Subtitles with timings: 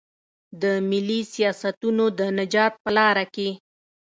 [0.61, 3.49] د ملي سیاستونو د نجات په لار کې.